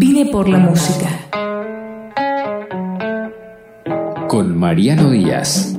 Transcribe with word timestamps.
Vine 0.00 0.26
por 0.26 0.48
la 0.48 0.58
música. 0.58 1.08
Con 4.28 4.56
Mariano 4.56 5.10
Díaz. 5.10 5.74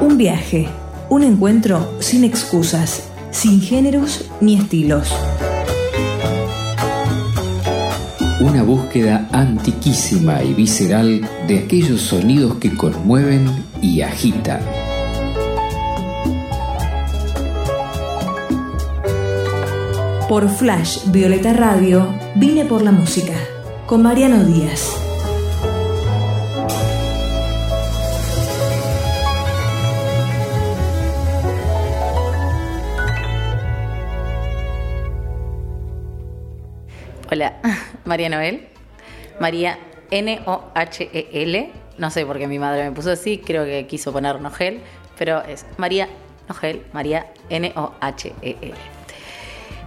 Un 0.00 0.18
viaje, 0.18 0.66
un 1.10 1.22
encuentro 1.22 1.92
sin 2.00 2.24
excusas, 2.24 3.08
sin 3.30 3.60
géneros 3.60 4.28
ni 4.40 4.56
estilos. 4.56 5.14
Una 8.40 8.64
búsqueda 8.64 9.28
antiquísima 9.30 10.42
y 10.42 10.54
visceral 10.54 11.20
de 11.46 11.60
aquellos 11.60 12.00
sonidos 12.00 12.56
que 12.56 12.74
conmueven 12.74 13.46
y 13.80 14.00
agitan. 14.00 14.81
Por 20.32 20.48
Flash 20.48 21.10
Violeta 21.12 21.52
Radio, 21.52 22.08
vine 22.36 22.64
por 22.64 22.80
la 22.80 22.90
música. 22.90 23.34
Con 23.84 24.02
Mariano 24.02 24.42
Díaz. 24.42 24.96
Hola, 37.30 37.60
María 38.06 38.30
Noel. 38.30 38.68
María 39.38 39.78
N-O-H-E-L. 40.10 41.72
No 41.98 42.10
sé 42.10 42.24
por 42.24 42.38
qué 42.38 42.46
mi 42.46 42.58
madre 42.58 42.84
me 42.84 42.92
puso 42.92 43.10
así, 43.10 43.36
creo 43.36 43.66
que 43.66 43.86
quiso 43.86 44.14
poner 44.14 44.40
Nogel, 44.40 44.80
pero 45.18 45.42
es 45.42 45.66
María 45.76 46.08
Nogel, 46.48 46.86
María 46.94 47.26
N-O-H-E-L. 47.50 49.01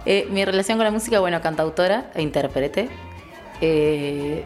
Eh, 0.06 0.28
mi 0.30 0.44
relación 0.44 0.78
con 0.78 0.84
la 0.84 0.92
música, 0.92 1.18
bueno, 1.18 1.42
cantautora 1.42 2.12
e 2.14 2.22
intérprete. 2.22 2.88
Eh, 3.60 4.44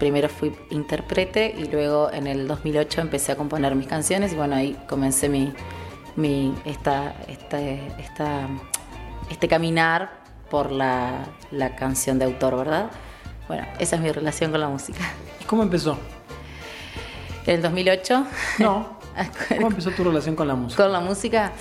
primero 0.00 0.28
fui 0.28 0.52
intérprete 0.70 1.54
y 1.56 1.68
luego 1.68 2.10
en 2.12 2.26
el 2.26 2.48
2008 2.48 3.00
empecé 3.00 3.32
a 3.32 3.36
componer 3.36 3.76
mis 3.76 3.86
canciones 3.86 4.32
y 4.32 4.36
bueno, 4.36 4.56
ahí 4.56 4.76
comencé 4.88 5.28
mi, 5.28 5.52
mi 6.16 6.52
esta, 6.64 7.14
esta, 7.28 7.60
esta, 7.60 8.48
este 9.30 9.46
caminar 9.46 10.10
por 10.50 10.72
la, 10.72 11.24
la 11.52 11.76
canción 11.76 12.18
de 12.18 12.24
autor, 12.24 12.56
¿verdad? 12.56 12.90
Bueno, 13.46 13.66
esa 13.78 13.96
es 13.96 14.02
mi 14.02 14.10
relación 14.10 14.50
con 14.50 14.60
la 14.60 14.68
música. 14.68 15.00
¿Y 15.40 15.44
cómo 15.44 15.62
empezó? 15.62 15.96
¿En 17.46 17.56
el 17.56 17.62
2008? 17.62 18.26
No. 18.58 18.98
¿Cómo 19.48 19.68
empezó 19.68 19.90
tu 19.92 20.02
relación 20.02 20.34
con 20.34 20.48
la 20.48 20.56
música? 20.56 20.82
Con 20.82 20.92
la 20.92 21.00
música, 21.00 21.52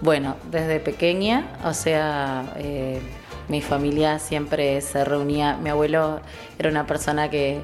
bueno, 0.00 0.36
desde 0.50 0.80
pequeña, 0.80 1.46
o 1.64 1.72
sea, 1.74 2.52
eh, 2.56 3.00
mi 3.48 3.60
familia 3.60 4.18
siempre 4.18 4.80
se 4.80 5.04
reunía. 5.04 5.56
Mi 5.56 5.70
abuelo 5.70 6.20
era 6.58 6.70
una 6.70 6.86
persona 6.86 7.28
que 7.30 7.60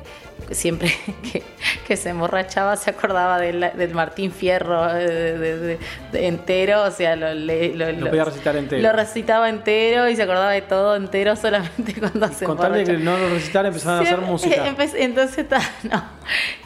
siempre 0.51 0.91
que, 1.33 1.43
que 1.87 1.97
se 1.99 2.09
emborrachaba 2.11 2.75
se 2.77 2.91
acordaba 2.91 3.39
del, 3.39 3.61
del 3.77 3.95
Martín 3.95 4.33
Fierro 4.33 4.91
de, 4.93 5.39
de- 5.39 5.79
de- 6.13 6.27
entero, 6.27 6.83
o 6.85 6.91
sea, 6.91 7.15
lo, 7.15 7.35
le- 7.35 7.75
lo, 7.75 7.93
Lo 7.93 8.09
podía 8.09 8.25
recitar 8.25 8.57
entero. 8.57 8.83
Lo 8.83 8.93
recitaba 8.93 9.49
entero 9.51 10.09
y 10.09 10.17
se 10.17 10.23
acordaba 10.23 10.51
de 10.51 10.63
todo 10.63 10.97
entero 10.97 11.37
solamente 11.37 11.95
cuando 12.01 12.29
se 12.29 12.47
Con 12.47 12.57
tal 12.57 12.73
de 12.73 12.85
que 12.85 12.97
no 12.97 13.19
lo 13.19 13.29
recitara 13.29 13.69
empezaban 13.69 13.99
a 13.99 14.03
hacer 14.03 14.15
Siempre- 14.17 14.31
música. 14.33 14.67
entonces, 14.99 15.47
no, 15.83 16.03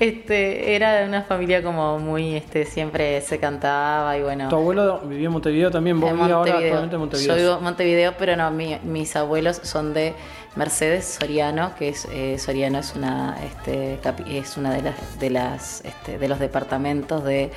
este, 0.00 0.74
era 0.76 1.04
una 1.06 1.22
familia 1.22 1.62
como 1.62 1.98
muy, 1.98 2.36
este, 2.36 2.64
siempre 2.66 3.20
se 3.22 3.38
cantaba 3.38 4.16
y 4.16 4.22
bueno. 4.22 4.48
Tu 4.48 4.56
abuelo 4.56 5.00
vivía 5.00 5.26
en 5.26 5.32
Montevideo 5.32 5.70
también, 5.70 5.98
vos 6.00 6.10
en 6.10 6.16
vivís 6.16 6.32
ahora 6.32 6.58
actualmente 6.58 6.94
en 6.94 7.00
Montevideo. 7.00 7.36
Yo 7.36 7.42
vivo 7.42 7.56
en 7.58 7.62
Montevideo, 7.64 8.14
pero 8.18 8.36
no, 8.36 8.50
mi- 8.50 8.78
mis 9.04 9.16
abuelos 9.16 9.60
son 9.64 9.92
de 9.92 10.14
Mercedes 10.56 11.18
Soriano, 11.20 11.74
que 11.76 11.90
es 11.90 12.06
eh, 12.10 12.38
Soriano 12.38 12.78
es 12.78 12.94
una, 12.96 13.36
este, 13.44 13.98
es 14.26 14.56
una 14.56 14.72
de 14.72 14.80
las, 14.80 15.18
de 15.18 15.28
las, 15.28 15.82
este, 15.84 16.16
de 16.18 16.26
los 16.28 16.38
departamentos 16.38 17.22
de 17.22 17.50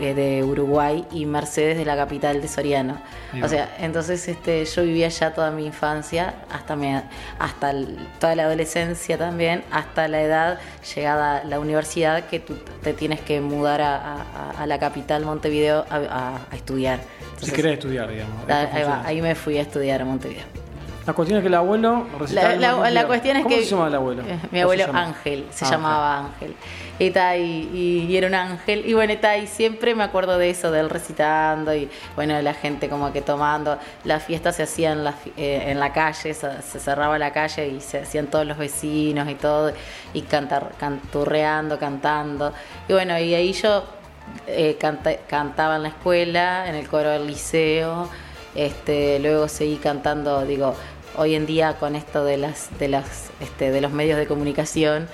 eh, 0.00 0.14
de 0.14 0.42
Uruguay 0.42 1.04
y 1.12 1.26
Mercedes 1.26 1.76
de 1.76 1.84
la 1.84 1.94
capital 1.96 2.40
de 2.40 2.48
Soriano. 2.48 2.96
O 3.42 3.48
sea, 3.48 3.76
entonces 3.78 4.26
este, 4.28 4.64
yo 4.64 4.82
vivía 4.82 5.06
allá 5.06 5.32
toda 5.34 5.50
mi 5.50 5.66
infancia, 5.66 6.34
hasta, 6.50 6.74
mi- 6.74 6.94
hasta 7.38 7.70
el- 7.70 7.98
toda 8.18 8.34
la 8.34 8.44
adolescencia 8.44 9.16
también, 9.18 9.62
hasta 9.70 10.08
la 10.08 10.22
edad 10.22 10.58
llegada 10.94 11.38
a 11.38 11.44
la 11.44 11.60
universidad 11.60 12.24
que 12.28 12.38
tú 12.40 12.54
te 12.82 12.94
tienes 12.94 13.20
que 13.20 13.40
mudar 13.40 13.80
a, 13.82 13.96
a- 13.96 14.50
a 14.58 14.66
la 14.66 14.78
capital 14.78 15.24
Montevideo 15.24 15.84
a, 15.90 16.38
estudiar. 16.52 16.98
Si 17.42 17.50
querés 17.50 17.74
estudiar, 17.74 18.08
digamos. 18.10 18.42
Ah, 18.48 18.66
va, 18.88 19.02
ahí 19.06 19.20
me 19.20 19.34
fui 19.34 19.58
a 19.58 19.62
estudiar 19.62 20.00
a 20.00 20.04
Montevideo. 20.04 20.63
La 21.06 21.12
cuestión 21.12 21.38
es 21.38 21.42
que 21.42 21.48
el 21.48 21.54
abuelo 21.54 22.06
La, 22.30 22.56
la- 22.56 22.90
la 22.90 23.06
cuestión 23.06 23.36
es 23.36 23.42
¿Cómo 23.42 23.54
que. 23.54 23.62
se 23.64 23.70
llama 23.70 23.88
el 23.88 23.94
abuelo? 23.94 24.22
Eh, 24.22 24.26
¿Cómo 24.40 24.48
Mi 24.52 24.60
abuelo? 24.60 24.84
Ángel, 24.94 25.46
se 25.50 25.66
llamaba 25.66 26.18
Ángel. 26.20 26.54
Y, 26.98 27.10
ta, 27.10 27.36
y, 27.36 27.68
y- 27.74 28.06
y 28.08 28.16
era 28.16 28.28
un 28.28 28.34
ángel. 28.34 28.84
Y 28.86 28.94
bueno, 28.94 29.14
ta, 29.18 29.36
y 29.36 29.46
siempre 29.46 29.94
me 29.94 30.02
acuerdo 30.04 30.38
de 30.38 30.48
eso, 30.50 30.70
de 30.70 30.80
él 30.80 30.88
recitando. 30.88 31.74
Y 31.74 31.90
bueno, 32.14 32.40
la 32.40 32.54
gente 32.54 32.88
como 32.88 33.12
que 33.12 33.20
tomando. 33.20 33.78
Las 34.04 34.22
fiestas 34.22 34.56
se 34.56 34.62
hacían 34.62 34.98
en 34.98 35.04
la, 35.04 35.14
eh, 35.36 35.64
en 35.66 35.78
la 35.80 35.92
calle, 35.92 36.32
se, 36.32 36.62
se 36.62 36.80
cerraba 36.80 37.18
la 37.18 37.32
calle 37.32 37.68
y 37.68 37.80
se 37.80 37.98
hacían 38.00 38.28
todos 38.28 38.46
los 38.46 38.56
vecinos 38.56 39.28
y 39.28 39.34
todo. 39.34 39.72
Y 40.14 40.22
cantar, 40.22 40.70
canturreando, 40.78 41.78
cantando. 41.78 42.52
Y 42.88 42.92
bueno, 42.94 43.18
y 43.18 43.34
ahí 43.34 43.52
yo 43.52 43.84
eh, 44.46 44.78
canta- 44.80 45.18
cantaba 45.28 45.76
en 45.76 45.82
la 45.82 45.88
escuela, 45.88 46.66
en 46.68 46.76
el 46.76 46.88
coro 46.88 47.10
del 47.10 47.26
liceo. 47.26 48.08
Este, 48.54 49.18
luego 49.18 49.48
seguí 49.48 49.76
cantando, 49.76 50.44
digo, 50.44 50.74
hoy 51.16 51.34
en 51.34 51.46
día 51.46 51.76
con 51.78 51.96
esto 51.96 52.24
de 52.24 52.36
las, 52.36 52.76
de 52.78 52.88
las, 52.88 53.30
este, 53.40 53.70
de 53.70 53.80
los 53.80 53.92
medios 53.92 54.18
de 54.18 54.26
comunicación, 54.26 55.08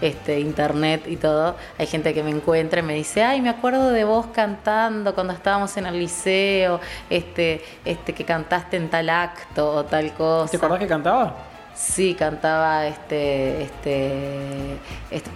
este, 0.00 0.40
internet 0.40 1.04
y 1.06 1.16
todo, 1.16 1.56
hay 1.78 1.86
gente 1.86 2.12
que 2.12 2.22
me 2.22 2.30
encuentra 2.30 2.80
y 2.80 2.82
me 2.82 2.94
dice, 2.94 3.22
ay, 3.22 3.40
me 3.40 3.48
acuerdo 3.48 3.90
de 3.90 4.04
vos 4.04 4.26
cantando 4.34 5.14
cuando 5.14 5.32
estábamos 5.32 5.76
en 5.76 5.86
el 5.86 5.98
liceo, 5.98 6.80
este, 7.08 7.64
este, 7.84 8.12
que 8.12 8.24
cantaste 8.24 8.76
en 8.76 8.90
tal 8.90 9.08
acto 9.10 9.70
o 9.70 9.84
tal 9.84 10.12
cosa. 10.12 10.50
¿Te 10.50 10.56
acordás 10.56 10.78
que 10.80 10.88
cantaba? 10.88 11.51
Sí, 11.74 12.14
cantaba 12.14 12.86
este, 12.86 13.62
este, 13.62 14.78
este 15.10 15.30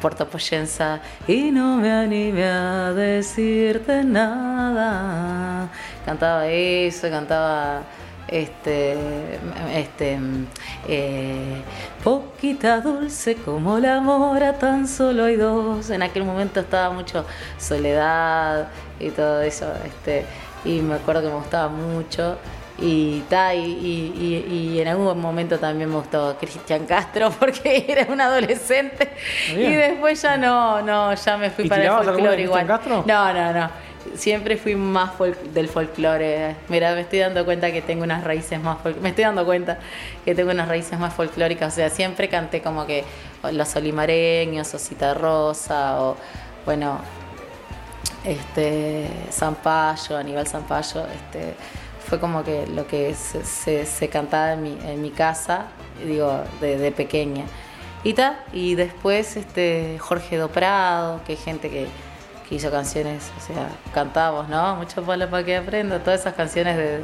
y 1.26 1.50
no 1.50 1.76
me 1.76 1.90
animé 1.90 2.44
a 2.44 2.92
decirte 2.92 4.04
nada. 4.04 5.68
Cantaba 6.04 6.46
eso, 6.46 7.08
cantaba 7.10 7.80
este, 8.28 8.96
este, 9.72 10.18
eh, 10.88 11.62
poquita 12.04 12.80
dulce 12.80 13.36
como 13.36 13.78
la 13.78 14.00
mora, 14.00 14.58
tan 14.58 14.86
solo 14.86 15.24
hay 15.24 15.36
dos. 15.36 15.90
En 15.90 16.02
aquel 16.02 16.24
momento 16.24 16.60
estaba 16.60 16.94
mucho 16.94 17.24
soledad 17.58 18.68
y 19.00 19.10
todo 19.10 19.40
eso, 19.42 19.72
este, 19.84 20.24
y 20.64 20.80
me 20.80 20.96
acuerdo 20.96 21.22
que 21.22 21.28
me 21.28 21.34
gustaba 21.36 21.68
mucho. 21.68 22.36
Y, 22.78 23.20
ta, 23.30 23.54
y, 23.54 23.60
y- 23.64 24.44
y- 24.50 24.74
y 24.74 24.80
en 24.82 24.88
algún 24.88 25.18
momento 25.18 25.58
también 25.58 25.88
me 25.88 25.96
gustó 25.96 26.36
Cristian 26.38 26.84
Castro 26.84 27.30
porque 27.40 27.86
era 27.88 28.06
un 28.12 28.20
adolescente 28.20 29.10
y 29.50 29.72
después 29.74 30.20
ya 30.20 30.36
no, 30.36 30.82
no, 30.82 31.14
ya 31.14 31.36
me 31.38 31.48
fui 31.48 31.64
¿Y 31.64 31.68
para 31.68 31.84
el 31.84 32.04
folclore 32.04 32.42
igual. 32.42 32.66
Castro? 32.66 33.02
No, 33.06 33.32
no, 33.32 33.52
no. 33.52 33.70
Siempre 34.14 34.56
fui 34.58 34.76
más 34.76 35.10
folk- 35.18 35.40
del 35.52 35.68
folclore. 35.68 36.54
Mira, 36.68 36.94
me 36.94 37.00
estoy 37.00 37.18
dando 37.20 37.44
cuenta 37.46 37.72
que 37.72 37.80
tengo 37.82 38.04
unas 38.04 38.22
raíces 38.22 38.60
más 38.60 38.76
me 39.00 39.08
estoy 39.08 39.24
dando 39.24 39.44
cuenta 39.46 39.78
que 40.24 40.34
tengo 40.34 40.50
unas 40.52 40.68
raíces 40.68 40.98
más 40.98 41.12
folclóricas, 41.14 41.72
o 41.72 41.76
sea, 41.76 41.88
siempre 41.90 42.28
canté 42.28 42.60
como 42.62 42.86
que 42.86 43.04
los 43.52 43.74
olimareños 43.74 44.72
o 44.74 44.78
Cita 44.78 45.14
Rosa 45.14 46.00
o 46.02 46.16
bueno, 46.66 46.98
este 48.24 49.08
Zampayo, 49.30 50.16
Aníbal 50.16 50.46
Zampayo, 50.46 51.06
este 51.06 51.54
fue 52.08 52.20
como 52.20 52.44
que 52.44 52.66
lo 52.68 52.86
que 52.86 53.14
se, 53.14 53.84
se- 53.84 54.08
cantaba 54.08 54.52
en 54.52 55.02
mi, 55.02 55.10
casa, 55.10 55.66
digo, 56.04 56.42
de, 56.60 56.92
pequeña. 56.92 57.44
Y 58.04 58.14
y 58.52 58.76
después 58.76 59.36
este 59.36 59.98
Jorge 59.98 60.36
Do 60.36 60.48
Prado, 60.48 61.20
que 61.26 61.32
es 61.32 61.42
gente 61.42 61.68
que, 61.68 61.88
hizo 62.48 62.70
canciones, 62.70 63.32
o 63.36 63.40
sea, 63.40 63.68
cantábamos, 63.92 64.48
¿no? 64.48 64.76
Mucho 64.76 65.02
palo 65.02 65.28
para 65.28 65.44
que 65.44 65.56
aprenda, 65.56 65.98
todas 65.98 66.20
esas 66.20 66.34
canciones 66.34 66.76
de, 66.76 67.00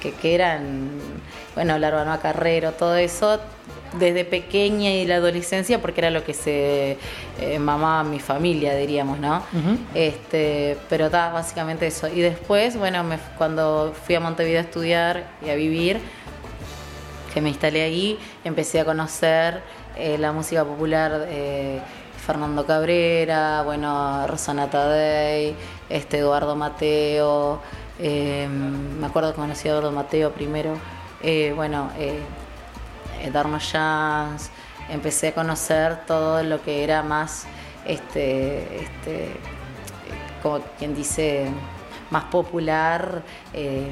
que, 0.00 0.34
eran, 0.34 0.90
bueno, 1.54 1.78
La 1.78 1.88
Urbana 1.88 2.18
Carrero, 2.18 2.72
todo 2.72 2.96
eso, 2.96 3.38
desde 3.94 4.24
pequeña 4.24 4.90
y 4.90 5.06
la 5.06 5.16
adolescencia, 5.16 5.80
porque 5.80 6.00
era 6.00 6.10
lo 6.10 6.24
que 6.24 6.34
se 6.34 6.98
eh, 7.40 7.58
mamaba 7.58 8.04
mi 8.04 8.20
familia, 8.20 8.74
diríamos, 8.76 9.18
¿no? 9.18 9.42
este, 9.94 10.76
pero 10.88 11.06
está 11.06 11.30
básicamente 11.30 11.86
eso. 11.86 12.06
Y 12.08 12.20
después, 12.20 12.76
bueno, 12.76 13.02
me- 13.04 13.18
cuando 13.38 13.94
fui 14.04 14.14
a 14.14 14.20
Montevideo 14.20 14.58
a 14.58 14.62
estudiar 14.62 15.24
y 15.44 15.48
a 15.50 15.54
vivir, 15.54 16.00
que 17.32 17.40
me 17.40 17.48
instalé 17.50 17.82
ahí, 17.82 18.18
empecé 18.44 18.80
a 18.80 18.84
conocer 18.84 19.62
eh, 19.96 20.16
la 20.18 20.32
música 20.32 20.64
popular, 20.64 21.26
eh, 21.28 21.80
Fernando 22.26 22.66
Cabrera, 22.66 23.62
bueno, 23.62 24.26
Rosana 24.26 24.68
Tadei, 24.68 25.54
este 25.88 26.18
Eduardo 26.18 26.56
Mateo, 26.56 27.60
eh, 27.98 28.46
me 28.48 29.06
acuerdo 29.06 29.30
que 29.32 29.36
conocí 29.40 29.66
a 29.68 29.72
Eduardo 29.72 29.92
Mateo 29.92 30.30
primero, 30.32 30.76
bueno, 31.56 31.90
eh, 33.20 33.30
Dharma 33.30 33.58
Jans, 33.60 34.50
empecé 34.90 35.28
a 35.28 35.34
conocer 35.34 36.04
todo 36.06 36.42
lo 36.42 36.62
que 36.62 36.82
era 36.84 37.02
más, 37.02 37.46
este, 37.86 38.82
este, 38.82 39.30
como 40.42 40.60
quien 40.78 40.94
dice, 40.94 41.48
más 42.10 42.24
popular. 42.24 43.22
eh, 43.52 43.90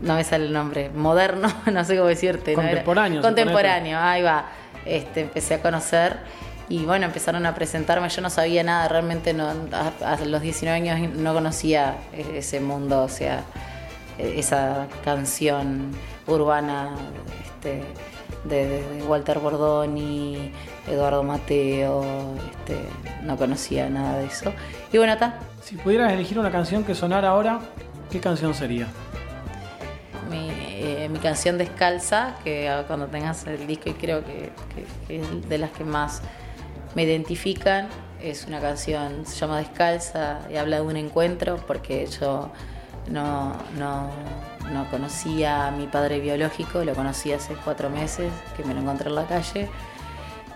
no 0.00 0.14
me 0.14 0.22
sale 0.22 0.44
el 0.46 0.52
nombre, 0.52 0.90
moderno, 0.90 1.52
no 1.72 1.84
sé 1.84 1.96
cómo 1.96 2.08
decirte. 2.08 2.54
¿no? 2.54 2.62
Era- 2.62 2.68
Contemporáneo, 2.70 3.20
Contemporáneo, 3.22 3.98
ahí 3.98 4.22
va. 4.22 4.44
Este, 4.84 5.22
empecé 5.22 5.54
a 5.54 5.60
conocer 5.60 6.18
y 6.68 6.84
bueno, 6.84 7.06
empezaron 7.06 7.44
a 7.46 7.54
presentarme. 7.54 8.08
Yo 8.08 8.22
no 8.22 8.30
sabía 8.30 8.62
nada, 8.62 8.86
realmente 8.88 9.32
no, 9.34 9.48
a, 9.72 10.12
a 10.12 10.16
los 10.24 10.40
19 10.40 10.76
años 10.88 11.10
no 11.16 11.34
conocía 11.34 11.96
ese 12.12 12.60
mundo, 12.60 13.02
o 13.02 13.08
sea, 13.08 13.42
esa 14.18 14.86
canción 15.04 15.92
urbana 16.26 16.90
este, 17.44 17.82
de, 18.44 18.82
de 18.82 19.02
Walter 19.04 19.38
Bordoni, 19.38 20.52
Eduardo 20.86 21.22
Mateo, 21.22 22.02
este, 22.50 22.78
no 23.22 23.36
conocía 23.36 23.88
nada 23.88 24.18
de 24.18 24.26
eso. 24.26 24.52
Y 24.92 24.98
bueno, 24.98 25.12
está. 25.12 25.38
Si 25.62 25.76
pudieras 25.76 26.12
elegir 26.12 26.38
una 26.38 26.50
canción 26.50 26.84
que 26.84 26.94
sonara 26.94 27.28
ahora, 27.30 27.60
¿qué 28.10 28.20
canción 28.20 28.54
sería? 28.54 28.86
mi, 30.30 30.50
eh, 30.50 31.08
mi 31.10 31.18
canción 31.18 31.56
Descalza, 31.58 32.34
que 32.44 32.70
cuando 32.86 33.06
tengas 33.06 33.46
el 33.46 33.66
disco 33.66 33.88
y 33.90 33.94
creo 33.94 34.24
que, 34.24 34.50
que- 34.74 34.86
que 35.06 35.20
es 35.22 35.48
de 35.48 35.58
las 35.58 35.70
que 35.70 35.84
más 35.84 36.20
me 36.94 37.04
identifican, 37.04 37.88
es 38.22 38.46
una 38.46 38.60
canción, 38.60 39.24
se 39.26 39.36
llama 39.36 39.58
Descalza 39.58 40.40
y 40.52 40.56
habla 40.56 40.76
de 40.76 40.82
un 40.82 40.96
encuentro 40.96 41.56
porque 41.66 42.06
yo 42.20 42.50
no, 43.10 43.52
no, 43.78 44.08
no 44.72 44.90
conocía 44.90 45.66
a 45.66 45.70
mi 45.70 45.86
padre 45.86 46.20
biológico, 46.20 46.84
lo 46.84 46.94
conocí 46.94 47.32
hace 47.32 47.54
cuatro 47.64 47.90
meses, 47.90 48.30
que 48.56 48.64
me 48.64 48.74
lo 48.74 48.80
encontré 48.80 49.08
en 49.08 49.14
la 49.14 49.24
calle. 49.26 49.68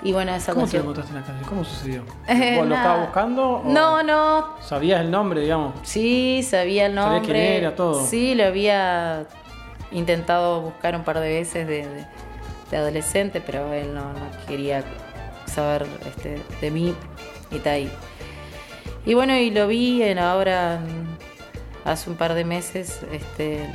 Y 0.05 0.13
bueno, 0.13 0.35
esa 0.35 0.53
¿Cómo 0.53 0.67
te 0.67 0.73
canción... 0.79 0.83
encontraste 0.83 1.13
en 1.15 1.21
la 1.21 1.27
canción? 1.27 1.49
¿Cómo 1.49 1.65
sucedió? 1.65 2.03
Eh, 2.27 2.57
¿Vos 2.59 2.67
lo 2.67 2.75
estabas 2.75 3.01
buscando? 3.07 3.49
o 3.59 3.65
No, 3.65 4.03
no, 4.03 4.57
¿Sabías 4.61 5.01
el 5.01 5.11
nombre, 5.13 5.41
digamos? 5.43 5.75
Sí, 5.83 6.43
sabía 6.43 6.87
el 6.87 6.95
¿Sabías 6.97 7.21
nombre. 7.23 7.33
quién 7.33 7.37
era, 7.63 7.77
todo? 7.77 8.05
Sí, 8.05 8.35
lo 8.35 8.45
había 8.45 9.27
intentado 9.93 10.61
buscar 10.61 10.97
un 10.97 11.05
par 11.05 11.21
de 11.21 11.29
veces 11.29 11.67
de, 11.69 11.87
de- 11.87 12.07
de 12.71 12.77
adolescente, 12.79 13.41
pero 13.45 13.73
él 13.75 13.95
no, 13.95 14.13
no 14.15 14.31
quería 14.49 14.83
saber 15.45 15.87
este, 16.07 16.43
de 16.61 16.71
mí 16.71 16.95
y 17.51 17.59
tal. 17.59 17.73
ahí. 17.75 17.93
Y 19.05 19.15
bueno, 19.15 19.37
y 19.37 19.51
lo 19.51 19.67
vi 19.69 20.03
en 20.03 20.19
ahora 20.19 20.81
hace 21.85 22.11
un 22.11 22.17
par 22.17 22.35
de 22.35 22.45
meses, 22.45 23.01
este, 23.13 23.69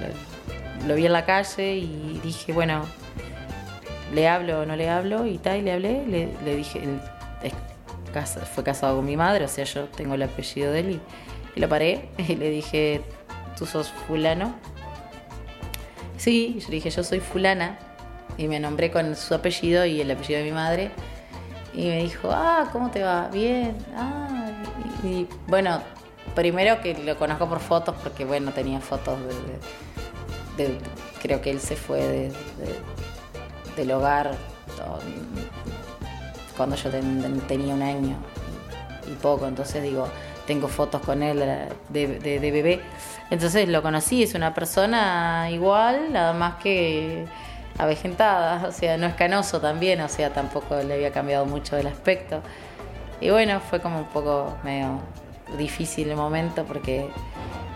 lo, 0.86 0.96
vi 0.96 1.06
en 1.06 1.14
la 1.14 1.26
calle 1.26 1.76
y 1.76 2.20
dije, 2.24 2.54
bueno, 2.54 2.84
le 4.14 4.28
hablo 4.28 4.62
o 4.62 4.66
no 4.66 4.76
le 4.76 4.90
hablo 4.90 5.26
y 5.26 5.38
tal, 5.38 5.60
y 5.60 5.62
le 5.64 5.74
hablé, 5.74 6.06
le, 6.44 6.56
dije, 6.56 6.82
fue 8.54 8.64
casado 8.64 8.98
con 8.98 9.06
mi 9.06 9.18
madre, 9.18 9.46
o 9.46 9.48
sea, 9.48 9.64
yo 9.66 9.86
tengo 9.86 10.16
el 10.16 10.24
apellido 10.24 10.72
de 10.72 10.80
él 10.80 11.02
y, 11.56 11.60
lo 11.60 11.68
paré 11.68 12.10
y 12.18 12.36
le 12.36 12.50
dije, 12.50 13.02
¿tú 13.58 13.66
sos 13.66 13.90
fulano? 13.90 14.56
Sí, 16.18 16.58
yo 16.60 16.70
le 16.70 16.76
dije, 16.76 16.90
yo 16.90 17.04
soy 17.04 17.20
fulana 17.20 17.80
y 18.38 18.48
me 18.48 18.60
nombré 18.60 18.92
con 18.92 19.16
su 19.16 19.34
apellido 19.34 19.86
y 19.86 20.02
el 20.02 20.12
apellido 20.12 20.40
de 20.40 20.46
mi 20.46 20.52
madre 20.52 20.92
y 21.74 21.88
me 21.88 22.04
dijo, 22.04 22.32
ah, 22.32 22.70
¿cómo 22.72 22.90
te 22.90 23.04
va? 23.04 23.28
Bien, 23.30 23.76
ah, 23.96 24.28
y, 25.04 25.28
bueno, 25.48 25.82
primero 26.38 26.80
que 26.82 26.94
lo 26.94 27.18
conozco 27.18 27.48
por 27.50 27.60
fotos 27.60 27.96
porque 28.04 28.24
bueno, 28.24 28.52
tenía 28.52 28.80
fotos 28.80 29.18
de, 30.56 30.78
creo 31.20 31.42
que 31.42 31.50
él 31.50 31.60
se 31.60 31.76
fue 31.76 31.98
de- 32.00 32.30
de- 32.30 33.76
del 33.76 33.92
hogar 33.92 34.32
cuando 36.56 36.76
yo 36.76 36.90
ten- 36.92 37.42
tenía 37.48 37.74
un 37.74 37.82
año 37.82 38.18
y 39.08 39.14
poco, 39.16 39.48
entonces 39.48 39.82
digo, 39.82 40.08
tengo 40.46 40.68
fotos 40.68 41.02
con 41.02 41.24
él 41.24 41.40
eh, 41.42 41.68
de 41.90 42.52
bebé. 42.52 42.82
Entonces 43.32 43.68
lo 43.68 43.82
conocí, 43.82 44.22
es 44.24 44.34
una 44.36 44.54
persona 44.54 45.50
igual, 45.52 46.14
nada 46.14 46.34
más 46.34 46.56
que 46.62 47.26
avejentada, 47.80 48.66
o 48.70 48.72
sea, 48.72 48.98
no 48.98 49.08
es 49.08 49.16
canoso 49.16 49.60
también, 49.60 50.02
o 50.02 50.08
sea, 50.10 50.32
tampoco 50.32 50.76
le 50.82 50.94
había 50.94 51.12
cambiado 51.12 51.46
mucho 51.46 51.78
el 51.78 51.88
aspecto. 51.88 52.42
Y 53.22 53.30
bueno, 53.32 53.60
fue 53.60 53.80
como 53.82 53.98
un 54.00 54.06
poco 54.06 54.56
medio 54.64 55.00
difícil 55.58 56.10
el 56.10 56.16
momento 56.18 56.64
porque 56.66 57.10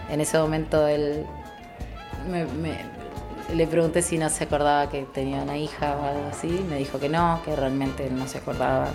en 0.10 0.22
ese 0.22 0.38
momento 0.40 0.88
él 0.88 1.26
me, 2.30 2.46
me- 2.46 3.02
le 3.56 3.68
pregunté 3.68 4.02
si 4.02 4.18
no 4.18 4.30
se 4.30 4.46
acordaba 4.46 4.90
que 4.90 5.04
tenía 5.14 5.42
una 5.42 5.58
hija 5.58 5.98
o 5.98 6.06
algo 6.06 6.28
así. 6.32 6.48
Me 6.70 6.78
dijo 6.78 7.00
que 7.00 7.10
no, 7.10 7.42
que 7.44 7.56
realmente 7.56 8.10
no 8.10 8.28
se 8.28 8.38
acordaba 8.38 8.88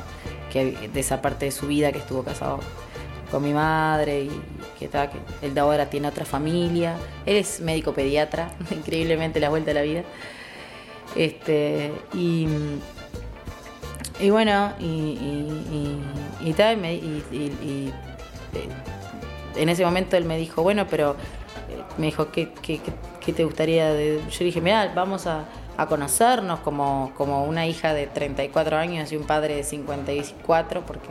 que 0.50 0.88
de 0.88 1.00
esa 1.00 1.20
parte 1.20 1.44
de 1.46 1.50
su 1.52 1.67
vida 1.67 1.93
que 1.93 1.99
estuvo 1.99 2.23
casado 2.23 2.61
con 3.31 3.43
mi 3.43 3.52
madre 3.52 4.23
y 4.23 4.43
que, 4.79 4.88
tal, 4.88 5.11
que 5.11 5.19
él 5.43 5.52
de 5.52 5.61
ahora 5.61 5.90
tiene 5.90 6.08
otra 6.08 6.25
familia. 6.25 6.96
Él 7.26 7.37
es 7.37 7.61
médico 7.61 7.93
pediatra, 7.93 8.50
increíblemente 8.70 9.40
la 9.40 9.50
vuelta 9.50 9.72
a 9.72 9.75
la 9.75 9.82
vida. 9.82 10.05
Este, 11.14 11.93
y, 12.14 12.46
y 14.20 14.31
bueno, 14.31 14.72
y, 14.79 14.84
y, 14.87 16.00
y- 16.49 16.52
tal, 16.52 16.82
y 16.84 17.93
en 19.56 19.69
ese 19.69 19.85
momento 19.85 20.17
él 20.17 20.25
me 20.25 20.37
dijo, 20.37 20.62
bueno, 20.62 20.87
pero 20.88 21.17
eh, 21.69 21.82
me 21.99 22.06
dijo, 22.06 22.31
¿qué, 22.31 22.47
te 22.47 23.44
gustaría? 23.44 23.93
Yo 23.93 24.44
dije, 24.44 24.60
mira, 24.60 24.93
vamos 24.94 25.27
a, 25.27 25.44
conocernos 25.89 26.60
como, 26.60 27.13
como 27.19 27.44
una 27.44 27.67
hija 27.67 27.93
de 27.93 28.06
34 28.06 28.79
años 28.79 29.13
y 29.13 29.17
un 29.17 29.25
padre 29.25 29.56
de 29.56 29.63
54, 29.63 30.86
porque 30.86 31.08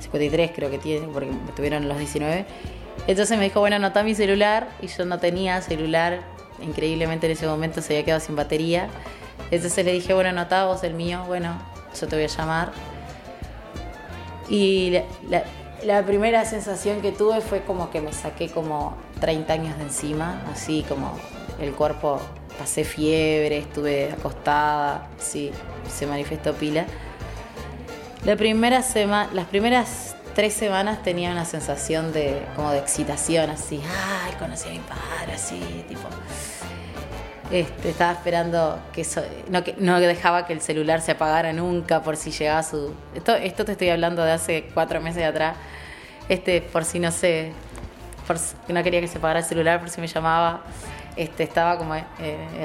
53 0.00 0.52
creo 0.54 0.70
que 0.70 0.78
tiene, 0.78 1.08
porque 1.08 1.30
me 1.30 1.52
tuvieron 1.56 1.88
los 1.88 1.98
19. 1.98 2.46
Entonces 3.08 3.36
me 3.36 3.44
dijo, 3.44 3.58
bueno, 3.58 3.76
anotá 3.76 4.04
mi 4.04 4.14
celular, 4.14 4.68
y 4.80 4.86
yo 4.86 5.04
no 5.04 5.18
tenía 5.18 5.60
celular, 5.62 6.20
increíblemente 6.62 7.26
en 7.26 7.32
ese 7.32 7.48
momento 7.48 7.82
se 7.82 7.94
había 7.94 8.04
quedado 8.04 8.20
sin 8.20 8.36
batería. 8.36 8.88
Entonces 9.50 9.84
le 9.84 9.92
dije, 9.92 10.14
bueno, 10.14 10.30
anotá 10.30 10.66
vos 10.66 10.84
el 10.84 10.94
mío, 10.94 11.24
bueno, 11.26 11.60
yo 12.00 12.06
te 12.06 12.14
voy 12.14 12.24
a 12.24 12.28
llamar. 12.28 12.70
Y 14.48 15.00
la- 15.28 15.42
la 15.84 16.04
primera 16.04 16.44
sensación 16.44 17.00
que 17.00 17.12
tuve 17.12 17.40
fue 17.40 17.62
como 17.62 17.90
que 17.90 18.00
me 18.00 18.12
saqué 18.12 18.48
como 18.48 18.96
30 19.20 19.52
años 19.52 19.78
de 19.78 19.84
encima, 19.84 20.42
así 20.52 20.84
como 20.88 21.18
el 21.60 21.72
cuerpo, 21.72 22.20
pasé 22.58 22.84
fiebre, 22.84 23.58
estuve 23.58 24.12
acostada, 24.12 25.08
sí, 25.18 25.50
se 25.90 26.06
manifestó 26.06 26.54
pila. 26.54 26.86
Las 28.24 28.36
primeras 28.36 30.16
tres 30.34 30.54
semanas 30.54 31.02
tenía 31.02 31.32
una 31.32 31.44
sensación 31.44 32.12
de 32.12 32.42
como 32.54 32.70
de 32.70 32.78
excitación, 32.78 33.50
así, 33.50 33.80
ay, 34.24 34.34
conocí 34.38 34.68
a 34.68 34.72
mi 34.72 34.78
padre, 34.78 35.34
así, 35.34 35.84
tipo. 35.88 36.08
Este, 37.52 37.90
estaba 37.90 38.12
esperando 38.12 38.80
que 38.94 39.02
eso, 39.02 39.22
no, 39.50 39.62
que 39.62 39.74
no 39.78 40.00
dejaba 40.00 40.46
que 40.46 40.54
el 40.54 40.62
celular 40.62 41.02
se 41.02 41.12
apagara 41.12 41.52
nunca 41.52 42.02
por 42.02 42.16
si 42.16 42.30
llegaba 42.30 42.62
su. 42.62 42.94
Esto, 43.14 43.34
esto 43.34 43.64
te 43.66 43.72
estoy 43.72 43.90
hablando 43.90 44.24
de 44.24 44.32
hace 44.32 44.70
cuatro 44.72 45.00
meses 45.02 45.22
atrás. 45.24 45.54
Este, 46.30 46.62
por 46.62 46.84
si 46.86 46.98
no 46.98 47.10
sé, 47.10 47.52
por 48.26 48.38
si 48.38 48.54
no 48.72 48.82
quería 48.82 49.00
que 49.02 49.08
se 49.08 49.18
apagara 49.18 49.40
el 49.40 49.44
celular, 49.44 49.80
por 49.80 49.90
si 49.90 50.00
me 50.00 50.06
llamaba. 50.06 50.62
Este, 51.14 51.42
estaba 51.42 51.76
como 51.76 51.94
eh, 51.94 52.04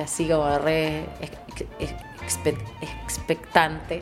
así 0.02 0.26
como 0.30 0.58
re 0.60 1.00
ex- 1.20 1.66
ex- 1.80 1.94
expe- 2.26 2.58
expectante 2.82 4.02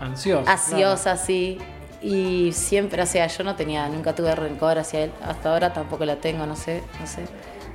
Ansiosa. 0.00 0.50
ansiosa, 0.52 1.12
así. 1.12 1.58
Y 2.02 2.50
siempre, 2.52 3.00
o 3.00 3.06
sea, 3.06 3.28
yo 3.28 3.44
no 3.44 3.54
tenía, 3.54 3.88
nunca 3.88 4.12
tuve 4.14 4.34
rencor 4.34 4.76
hacia 4.78 5.04
él. 5.04 5.12
Hasta 5.24 5.52
ahora 5.52 5.72
tampoco 5.72 6.04
la 6.04 6.16
tengo, 6.16 6.46
no 6.46 6.56
sé, 6.56 6.82
no 7.00 7.06
sé. 7.06 7.22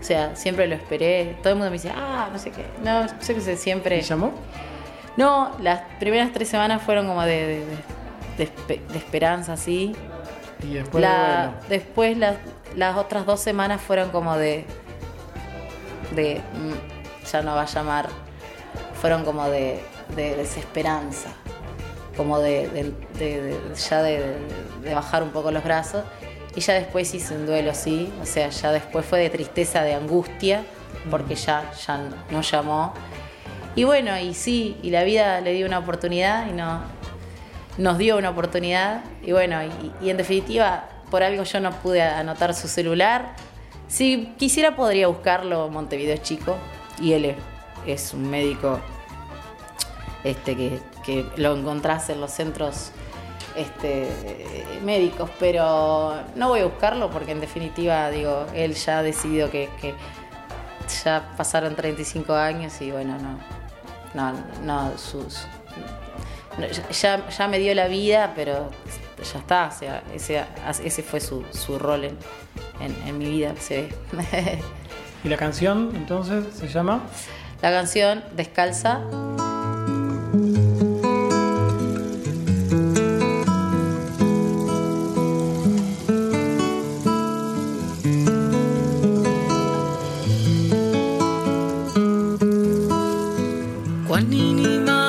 O 0.01 0.03
sea, 0.03 0.35
siempre 0.35 0.67
lo 0.67 0.73
esperé. 0.75 1.37
Todo 1.43 1.49
el 1.53 1.55
mundo 1.59 1.69
me 1.69 1.77
dice, 1.77 1.91
ah, 1.95 2.27
no 2.33 2.39
sé 2.39 2.49
qué. 2.51 2.65
No, 2.83 3.05
yo 3.07 3.13
qué 3.35 3.39
sé, 3.41 3.55
siempre. 3.55 3.97
¿Te 3.97 4.01
llamó? 4.03 4.31
No, 5.15 5.55
las 5.61 5.81
primeras 5.99 6.31
tres 6.33 6.49
semanas 6.49 6.81
fueron 6.81 7.05
como 7.07 7.21
de, 7.23 7.45
de, 7.47 7.59
de- 7.65 7.65
de 8.37 8.47
espe- 8.51 8.87
de 8.87 8.97
esperanza, 8.97 9.53
así. 9.53 9.95
Y 10.63 10.73
después 10.73 11.01
La- 11.01 11.51
bueno, 11.53 11.67
después 11.69 12.17
las, 12.17 12.35
las 12.75 12.97
otras 12.97 13.25
dos 13.25 13.39
semanas 13.39 13.79
fueron 13.81 14.09
como 14.09 14.35
de. 14.37 14.65
de. 16.15 16.41
mm, 16.55 17.27
ya 17.31 17.41
no 17.43 17.55
va 17.55 17.61
a 17.63 17.65
llamar. 17.65 18.09
Fueron 18.99 19.23
como 19.23 19.47
de, 19.49 19.83
de 20.15 20.35
desesperanza. 20.35 21.29
Como 22.17 22.39
de, 22.39 22.93
ya 23.89 24.01
de 24.01 24.35
bajar 24.93 25.23
un 25.23 25.29
poco 25.29 25.51
los 25.51 25.63
brazos. 25.63 26.03
Y 26.55 26.61
ya 26.61 26.73
después 26.73 27.13
hice 27.13 27.35
un 27.35 27.45
duelo, 27.45 27.73
sí. 27.73 28.11
O 28.21 28.25
sea, 28.25 28.49
ya 28.49 28.71
después 28.71 29.05
fue 29.05 29.19
de 29.19 29.29
tristeza, 29.29 29.83
de 29.83 29.93
angustia, 29.93 30.63
porque 31.09 31.35
ya, 31.35 31.71
ya 31.85 32.09
no 32.29 32.41
llamó. 32.41 32.93
Y 33.75 33.85
bueno, 33.85 34.17
y 34.19 34.33
sí, 34.33 34.77
y 34.81 34.89
la 34.89 35.03
vida 35.03 35.39
le 35.39 35.53
dio 35.53 35.65
una 35.65 35.79
oportunidad 35.79 36.49
y 36.49 36.51
no, 36.53 36.81
nos 37.77 37.97
dio 37.97 38.17
una 38.17 38.29
oportunidad 38.29 39.03
y 39.23 39.31
bueno, 39.31 39.59
y, 40.01 40.09
en 40.09 40.17
definitiva, 40.17 40.89
por 41.09 41.23
algo 41.23 41.43
yo 41.43 41.59
no 41.59 41.71
pude 41.71 42.01
anotar 42.01 42.53
su 42.53 42.67
celular. 42.67 43.35
Si 43.87 44.33
quisiera 44.37 44.75
podría 44.75 45.07
buscarlo, 45.07 45.69
Montevideo 45.69 46.17
chico 46.17 46.57
y 46.99 47.13
él 47.13 47.25
es, 47.25 47.35
es 47.85 48.13
un 48.13 48.29
médico 48.29 48.79
este, 50.23 50.55
que, 50.55 50.79
que 51.05 51.25
lo 51.37 51.55
encontrás 51.55 52.09
en 52.09 52.21
los 52.21 52.31
centros 52.31 52.91
este, 53.55 54.07
médicos, 54.83 55.29
pero 55.39 56.15
no 56.35 56.49
voy 56.49 56.61
a 56.61 56.65
buscarlo 56.65 57.09
porque 57.09 57.31
en 57.31 57.41
definitiva, 57.41 58.09
digo, 58.09 58.45
él 58.53 58.73
ya 58.75 58.99
ha 58.99 59.03
decidido 59.03 59.49
que, 59.49 59.69
que 59.79 59.93
ya 61.03 61.33
pasaron 61.37 61.75
35 61.75 62.33
años 62.33 62.81
y 62.81 62.91
bueno, 62.91 63.17
no, 63.17 63.37
no, 64.13 64.33
no, 64.63 64.97
sus, 64.97 65.45
no, 66.57 66.67
ya, 66.91 67.29
ya 67.29 67.47
me 67.47 67.59
dio 67.59 67.73
la 67.75 67.87
vida, 67.87 68.33
pero 68.35 68.69
ya 69.33 69.39
está, 69.39 69.67
o 69.73 69.77
sea, 69.79 70.03
ese, 70.13 70.43
ese 70.83 71.03
fue 71.03 71.19
su, 71.21 71.45
su 71.51 71.77
rol 71.79 72.03
en, 72.05 72.17
en- 72.79 73.07
en 73.07 73.17
mi 73.17 73.25
vida, 73.29 73.53
se 73.59 73.89
ve. 74.11 74.59
¿Y 75.23 75.29
la 75.29 75.37
canción 75.37 75.91
entonces 75.95 76.45
se 76.55 76.67
llama? 76.67 77.03
La 77.61 77.69
canción 77.71 78.23
Descalza. 78.35 79.01
Wanini 94.11 94.79
ma 94.85 95.00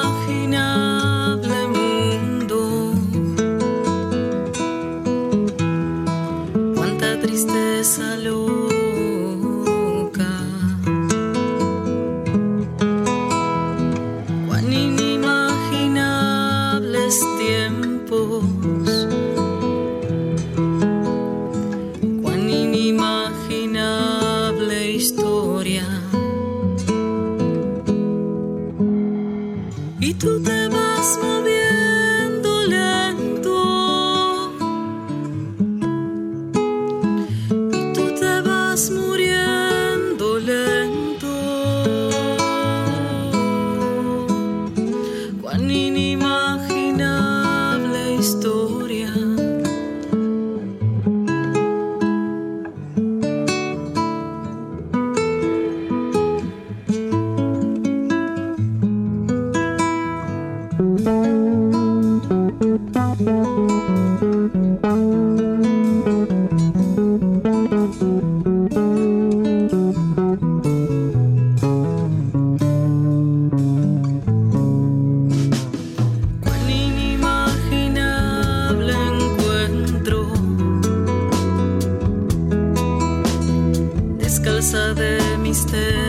descalza 84.62 84.94
de 84.94 85.38
misterios, 85.38 86.01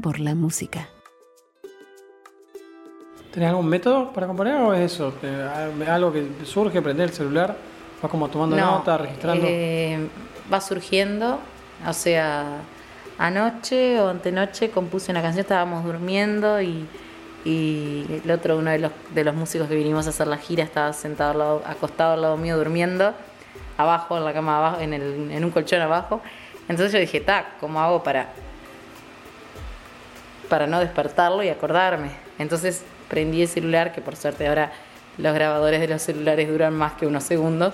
por 0.00 0.18
la 0.20 0.34
música. 0.34 0.88
¿Tenés 3.32 3.50
algún 3.50 3.68
método 3.68 4.12
para 4.12 4.26
componer 4.26 4.56
o 4.56 4.74
es 4.74 4.92
eso? 4.92 5.14
Eh, 5.22 5.86
Algo 5.88 6.12
que 6.12 6.26
surge, 6.44 6.82
prender 6.82 7.10
el 7.10 7.14
celular, 7.14 7.56
vas 8.02 8.10
como 8.10 8.28
tomando 8.28 8.56
nota, 8.56 8.98
registrando. 8.98 9.46
eh, 9.48 10.08
va 10.52 10.60
surgiendo, 10.60 11.38
o 11.86 11.92
sea, 11.92 12.58
anoche 13.18 14.00
o 14.00 14.08
antenoche 14.08 14.70
compuse 14.70 15.12
una 15.12 15.22
canción, 15.22 15.42
estábamos 15.42 15.84
durmiendo 15.84 16.60
y, 16.60 16.88
y 17.44 18.20
el 18.24 18.30
otro, 18.32 18.56
uno 18.58 18.70
de 18.72 18.80
los, 18.80 18.92
de 19.14 19.22
los 19.22 19.34
músicos 19.36 19.68
que 19.68 19.76
vinimos 19.76 20.06
a 20.08 20.10
hacer 20.10 20.26
la 20.26 20.36
gira, 20.38 20.64
estaba 20.64 20.92
sentado 20.92 21.30
al 21.30 21.38
lado, 21.38 21.62
acostado 21.66 22.14
al 22.14 22.22
lado 22.22 22.36
mío 22.36 22.56
durmiendo, 22.56 23.14
abajo, 23.78 24.16
en 24.18 24.24
la 24.24 24.32
cama 24.32 24.58
abajo, 24.58 24.80
en, 24.80 24.92
el, 24.92 25.30
en 25.30 25.44
un 25.44 25.52
colchón 25.52 25.80
abajo. 25.80 26.20
Entonces 26.68 26.92
yo 26.92 26.98
dije, 26.98 27.20
ta, 27.20 27.50
¿cómo 27.60 27.80
hago 27.80 28.02
para, 28.02 28.32
para 30.50 30.66
no 30.66 30.80
despertarlo 30.80 31.42
y 31.42 31.48
acordarme? 31.48 32.10
Entonces 32.38 32.82
prendí 33.08 33.40
el 33.40 33.48
celular, 33.48 33.92
que 33.92 34.02
por 34.02 34.16
suerte 34.16 34.46
ahora 34.46 34.72
los 35.16 35.32
grabadores 35.32 35.80
de 35.80 35.88
los 35.88 36.02
celulares 36.02 36.48
duran 36.48 36.74
más 36.74 36.92
que 36.92 37.06
unos 37.06 37.24
segundos. 37.24 37.72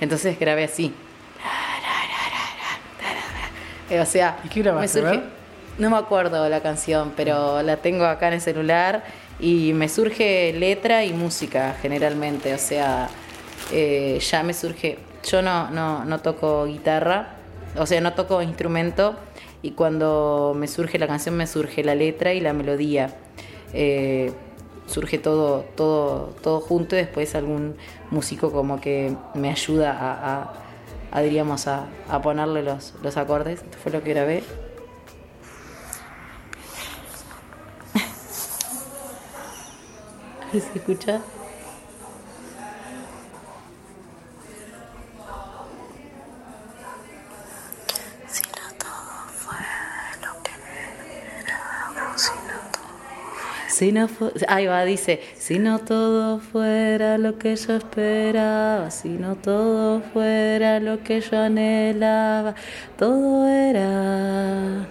Entonces 0.00 0.38
grabé 0.38 0.64
así. 0.64 0.94
Eh, 3.90 4.00
o 4.00 4.06
sea, 4.06 4.38
¿Y 4.42 4.48
qué 4.48 4.62
grabaste, 4.62 5.02
me 5.02 5.10
ver? 5.10 5.22
no 5.76 5.90
me 5.90 5.98
acuerdo 5.98 6.48
la 6.48 6.60
canción, 6.60 7.12
pero 7.14 7.62
la 7.62 7.76
tengo 7.76 8.06
acá 8.06 8.28
en 8.28 8.34
el 8.34 8.40
celular 8.40 9.02
y 9.38 9.74
me 9.74 9.88
surge 9.90 10.54
letra 10.54 11.04
y 11.04 11.12
música 11.12 11.76
generalmente, 11.82 12.54
o 12.54 12.58
sea, 12.58 13.08
eh, 13.70 14.18
ya 14.18 14.42
me 14.44 14.54
surge, 14.54 14.98
yo 15.28 15.42
no, 15.42 15.68
no, 15.70 16.06
no 16.06 16.20
toco 16.20 16.64
guitarra, 16.64 17.34
o 17.76 17.84
sea, 17.84 18.00
no 18.00 18.14
toco 18.14 18.40
instrumento 18.40 19.16
y 19.62 19.70
cuando 19.72 20.54
me 20.56 20.68
surge 20.68 20.98
la 20.98 21.06
canción 21.06 21.36
me 21.36 21.46
surge 21.46 21.84
la 21.84 21.94
letra 21.94 22.34
y 22.34 22.40
la 22.40 22.52
melodía. 22.52 23.16
Eh, 23.72 24.32
surge 24.86 25.18
todo, 25.18 25.64
todo, 25.76 26.34
todo 26.42 26.60
junto 26.60 26.96
y 26.96 26.98
después 26.98 27.34
algún 27.34 27.76
músico 28.10 28.52
como 28.52 28.80
que 28.80 29.16
me 29.34 29.50
ayuda 29.50 30.52
a, 31.12 31.22
diríamos, 31.22 31.66
a, 31.68 31.86
a 32.08 32.20
ponerle 32.20 32.62
los, 32.62 32.94
los 33.02 33.16
acordes. 33.16 33.62
Esto 33.62 33.78
fue 33.82 33.92
lo 33.92 34.02
que 34.02 34.10
grabé. 34.10 34.42
¿Se 40.52 40.58
escucha? 40.58 41.22
Si 53.82 53.90
no 53.90 54.08
ahí 54.46 54.66
va, 54.66 54.84
dice, 54.84 55.20
si 55.34 55.58
no 55.58 55.80
todo 55.80 56.38
fuera 56.38 57.18
lo 57.18 57.36
que 57.36 57.56
yo 57.56 57.74
esperaba, 57.74 58.92
si 58.92 59.08
no 59.08 59.34
todo 59.34 60.02
fuera 60.12 60.78
lo 60.78 61.02
que 61.02 61.20
yo 61.20 61.36
anhelaba, 61.36 62.54
todo 62.96 63.48
era, 63.48 64.86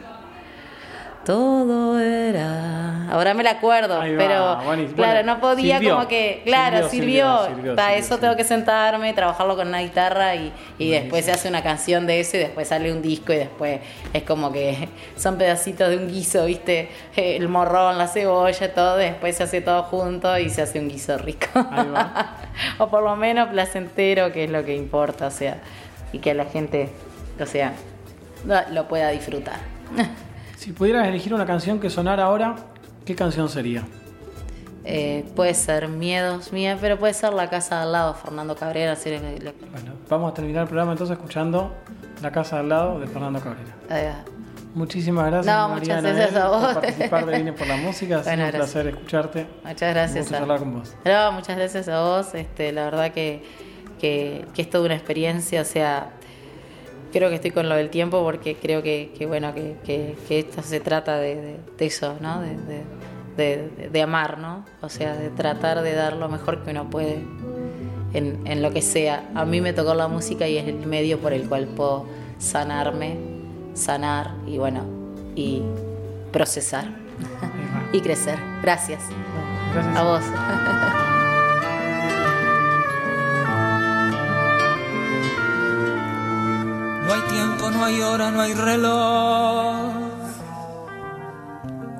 todo 1.25 2.00
era. 2.00 3.10
Ahora 3.12 3.34
me 3.34 3.44
la 3.44 3.51
acuerdo, 3.51 3.98
va, 3.98 4.06
pero 4.18 4.58
buenísimo. 4.63 4.96
claro, 4.96 5.24
no 5.25 5.42
podía 5.42 5.78
sirvió. 5.80 5.96
como 5.96 6.08
que, 6.08 6.42
claro, 6.46 6.90
Sirvió, 6.90 6.90
sirvió. 6.90 7.38
sirvió, 7.38 7.56
sirvió, 7.56 7.75
Pa, 7.75 7.88
sirvió, 7.90 8.00
eso 8.06 8.18
tengo 8.20 8.36
que 8.38 8.44
sentarme, 8.46 9.13
trabajarlo 9.13 9.56
con 9.58 9.68
una 9.68 9.82
guitarra 9.82 10.36
y, 10.36 10.54
y 10.78 10.92
después 10.92 11.25
se 11.25 11.32
hace 11.32 11.50
una 11.50 11.62
canción 11.62 12.08
de 12.08 12.22
eso 12.22 12.38
y 12.38 12.40
después 12.40 12.70
sale 12.70 12.92
un 12.92 13.01
disco 13.01 13.34
y 13.34 13.38
después 13.38 13.82
es 14.13 14.24
como 14.24 14.51
que 14.51 14.88
son 15.18 15.38
pedacitos 15.38 15.90
de 15.90 15.98
un 15.98 16.08
guiso, 16.08 16.46
¿viste? 16.46 16.90
El 17.16 17.50
morrón, 17.50 17.98
la 17.98 18.08
cebolla, 18.08 18.74
todo, 18.74 18.96
después 18.96 19.36
se 19.36 19.44
hace 19.44 19.60
todo 19.62 19.84
junto 19.84 20.38
y 20.38 20.50
se 20.50 20.62
hace 20.62 20.80
un 20.80 20.88
guiso 20.88 21.18
rico. 21.18 21.48
Ahí 21.54 21.90
va. 21.94 22.38
o 22.78 22.88
por 22.88 23.04
lo 23.04 23.16
menos 23.18 23.50
placentero, 23.50 24.32
que 24.32 24.46
es 24.46 24.50
lo 24.50 24.63
que 24.63 24.75
importa, 24.75 25.28
o 25.28 25.32
sea, 25.32 25.58
y 26.13 26.20
que 26.20 26.34
la 26.34 26.46
gente, 26.46 26.90
o 27.40 27.46
sea, 27.46 27.74
lo 28.72 28.88
pueda 28.88 29.10
disfrutar. 29.10 29.60
Si 30.62 30.74
pudieras 30.74 31.08
elegir 31.08 31.34
una 31.34 31.48
canción 31.48 31.80
que 31.80 31.89
sonara 31.89 32.25
ahora, 32.25 32.56
¿qué 33.03 33.15
canción 33.15 33.50
sería? 33.50 33.82
Eh, 34.86 35.25
puede 35.36 35.56
ser 35.56 35.88
Miedos 35.88 36.53
Mía, 36.53 36.77
pero 36.80 37.00
puede 37.00 37.15
ser 37.15 37.34
La 37.34 37.50
Casa 37.50 37.82
al 37.82 37.91
lado, 37.91 38.13
Fernando 38.13 38.56
Cabrera. 38.56 38.96
si 38.96 39.10
le- 39.10 39.18
Bueno, 39.72 39.94
vamos 40.08 40.32
a 40.32 40.34
terminar 40.36 40.62
el 40.62 40.68
programa 40.68 40.91
entonces 40.91 41.18
escuchando 41.18 41.74
La 42.22 42.32
Casa 42.32 42.60
al 42.60 42.70
lado 42.70 43.00
de 43.00 43.08
Fernando 43.08 43.39
Cabrera. 43.39 43.75
va. 43.89 44.24
Muchísimas 44.75 45.32
gracias, 45.32 45.48
No, 45.56 45.70
María 45.70 45.96
muchas 45.96 46.03
gracias 46.03 46.30
Anabel, 46.36 46.41
a 46.44 46.48
vos. 46.50 46.74
por 46.74 46.82
participar 46.84 47.25
de 47.25 47.38
Vine 47.39 47.53
por 47.53 47.68
la 47.68 47.77
Música. 47.77 48.18
Ha 48.20 48.24
sido 48.24 48.36
Bueno, 48.36 48.46
un 48.46 48.51
gracias. 48.51 48.72
placer 48.72 48.88
escucharte. 48.94 49.48
Muchas 49.65 49.94
gracias. 49.96 50.27
a- 50.27 50.38
charlar 50.38 50.60
con 50.60 50.74
vos. 50.80 50.94
No, 51.06 51.32
muchas 51.32 51.58
gracias 51.58 51.88
a 51.88 52.01
vos. 52.01 52.36
Este, 52.36 52.72
la 52.72 52.84
verdad 52.86 53.12
que, 53.12 53.44
que, 54.00 54.46
que 54.53 54.62
es 54.62 54.70
toda 54.70 54.86
una 54.86 54.94
experiencia. 54.94 55.62
O 55.62 55.65
sea, 55.65 56.12
creo 57.12 57.30
que 57.30 57.36
estoy 57.36 57.51
con 57.51 57.68
lo 57.70 57.75
del 57.75 57.89
tiempo 57.89 58.24
porque 58.24 58.56
creo 58.56 58.82
que, 58.84 59.12
que 59.18 59.25
bueno, 59.25 59.53
que, 59.53 59.75
que, 59.86 60.15
que 60.27 60.39
esto 60.39 60.62
se 60.63 60.80
trata 60.80 61.18
de, 61.18 61.36
de- 61.36 61.60
de 61.77 61.86
eso, 61.86 62.15
¿no? 62.22 62.41
De, 62.41 62.58
de, 62.58 62.84
de- 63.38 63.89
de 63.89 64.01
amar, 64.01 64.38
¿no? 64.39 64.65
O 64.82 64.89
sea, 64.89 65.15
de 65.15 65.30
tratar 65.30 65.82
de 65.82 65.94
dar 65.94 66.13
lo 66.15 66.27
mejor 66.30 66.63
que 66.63 66.72
uno 66.72 66.89
puede 66.89 67.24
en, 68.13 68.39
en 68.46 68.62
lo 68.62 68.72
que 68.72 68.82
sea. 68.82 69.30
A 69.36 69.46
mí 69.46 69.62
me 69.62 69.74
tocó 69.74 69.94
la 69.94 70.07
música 70.07 70.48
y 70.48 70.57
es 70.57 70.68
el 70.68 70.85
medio 70.85 71.20
por 71.20 71.33
el 71.33 71.48
cual 71.48 71.66
puedo 71.68 72.05
sanarme, 72.38 73.18
sanar 73.74 74.31
y 74.48 74.57
bueno, 74.57 74.83
y 75.35 75.62
procesar 76.31 76.85
y 77.94 78.01
crecer. 78.01 78.38
Gracias. 78.62 79.01
Gracias. 79.74 79.98
A 79.98 80.03
vos. 80.03 80.22
no 87.81 87.87
hay 87.87 88.01
hora, 88.03 88.29
no 88.29 88.41
hay 88.41 88.53
reloj. 88.53 89.75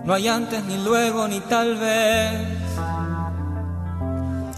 No 0.04 0.14
hay 0.14 0.28
antes 0.28 0.64
ni 0.66 0.78
luego 0.78 1.28
ni 1.28 1.40
tal 1.40 1.76
vez. 1.76 2.34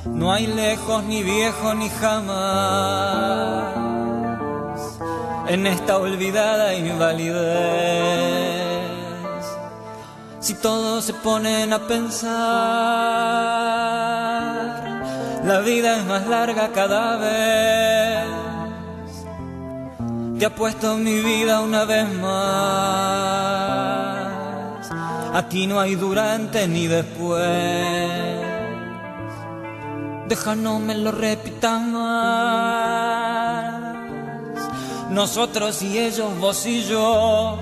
No 0.05 0.33
hay 0.33 0.47
lejos 0.47 1.01
ni 1.05 1.23
viejo 1.23 1.75
ni 1.75 1.87
jamás. 1.89 3.73
En 5.47 5.65
esta 5.65 5.97
olvidada 5.97 6.73
invalidez. 6.75 7.31
Si 10.41 10.55
todos 10.55 11.05
se 11.05 11.13
ponen 11.13 11.71
a 11.71 11.87
pensar, 11.87 12.33
la 15.45 15.59
vida 15.61 15.99
es 15.99 16.05
más 16.05 16.27
larga 16.27 16.73
cada 16.73 17.15
vez. 17.15 18.42
Te 20.43 20.47
apuesto 20.47 20.97
mi 20.97 21.21
vida 21.21 21.61
una 21.61 21.85
vez 21.85 22.05
más. 22.15 22.33
Aquí 25.33 25.67
no 25.67 25.79
hay 25.79 25.95
durante 25.95 26.67
ni 26.67 26.85
después. 26.85 27.41
Deja 30.27 30.55
no 30.55 30.79
me 30.79 30.95
lo 30.95 31.13
repitan 31.13 31.93
más. 31.93 33.23
Nosotros 35.11 35.81
y 35.81 35.97
ellos, 35.97 36.37
vos 36.41 36.65
y 36.65 36.83
yo. 36.89 37.57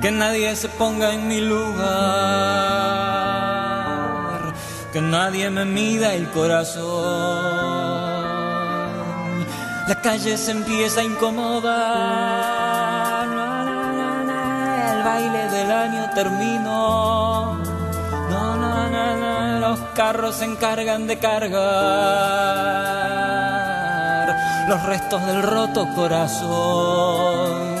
Que 0.00 0.10
nadie 0.10 0.56
se 0.56 0.68
ponga 0.70 1.14
en 1.14 1.28
mi 1.28 1.40
lugar. 1.40 1.62
Que 4.92 5.00
nadie 5.00 5.50
me 5.50 5.64
mida 5.64 6.14
el 6.14 6.28
corazón. 6.30 7.31
La 9.88 9.94
calle 10.00 10.36
se 10.36 10.50
empieza 10.52 11.00
a 11.00 11.04
incomodar. 11.04 11.72
El 14.94 15.02
baile 15.02 15.48
del 15.50 15.70
año 15.70 16.10
terminó. 16.14 17.60
Los 19.60 19.78
carros 19.94 20.36
se 20.36 20.44
encargan 20.44 21.06
de 21.06 21.18
cargar 21.18 22.42
los 24.68 24.82
restos 24.84 25.26
del 25.26 25.42
roto 25.42 25.88
corazón. 25.94 27.72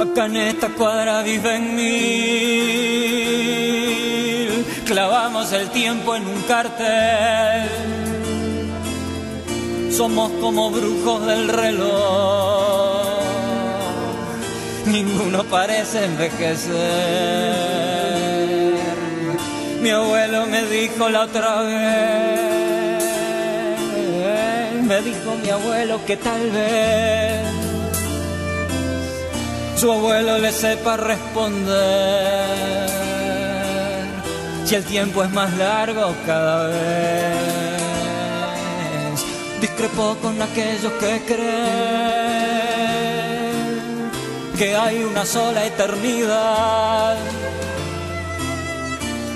Acá 0.00 0.26
en 0.26 0.36
esta 0.36 0.68
cuadra 0.70 1.22
viven 1.22 1.74
mil. 1.76 1.86
Clavamos 4.84 5.52
el 5.52 5.70
tiempo 5.70 6.14
en 6.16 6.26
un 6.26 6.42
cartel. 6.42 8.05
Somos 9.96 10.30
como 10.40 10.70
brujos 10.70 11.26
del 11.26 11.48
reloj. 11.48 13.06
Ninguno 14.86 15.44
parece 15.44 16.04
envejecer. 16.04 16.74
Mi 19.80 19.90
abuelo 19.90 20.46
me 20.46 20.64
dijo 20.66 21.08
la 21.08 21.22
otra 21.22 21.62
vez. 21.62 23.04
Me 24.82 25.00
dijo 25.02 25.34
mi 25.42 25.50
abuelo 25.50 26.00
que 26.06 26.16
tal 26.16 26.50
vez 26.50 27.56
su 29.76 29.92
abuelo 29.92 30.38
le 30.38 30.52
sepa 30.52 30.96
responder. 30.96 31.76
Si 34.64 34.74
el 34.74 34.84
tiempo 34.84 35.22
es 35.22 35.30
más 35.32 35.52
largo 35.58 36.14
cada 36.24 36.68
vez, 36.68 37.65
discrepo 39.76 40.16
con 40.22 40.40
aquellos 40.40 40.90
que 40.94 41.20
creen 41.26 41.36
que 44.56 44.74
hay 44.74 45.04
una 45.04 45.26
sola 45.26 45.66
eternidad. 45.66 47.18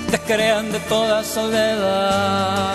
Descrean 0.09 0.71
de 0.71 0.79
toda 0.79 1.23
soledad. 1.23 2.73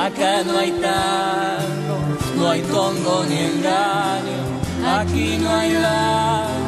Acá 0.06 0.44
no 0.46 0.58
hay 0.58 0.70
tango, 0.70 1.98
no 2.36 2.48
hay 2.48 2.62
tongo 2.62 3.24
ni 3.28 3.38
engaño. 3.38 4.44
Aquí 5.00 5.38
no 5.40 5.50
hay 5.50 5.72
daño, 5.72 6.63